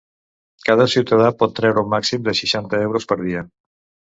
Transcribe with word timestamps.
Cada 0.69 0.87
ciutadà 0.93 1.27
pot 1.43 1.53
treure 1.61 1.83
un 1.83 1.91
màxim 1.93 2.25
de 2.29 2.35
seixanta 2.43 2.81
euros 2.87 3.07
per 3.13 3.23
dia. 3.25 3.45